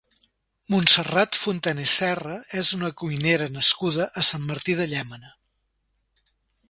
[0.73, 5.35] Montserrat Fontané Serra és una cuinera nascuda a Sant Martí de Llémena.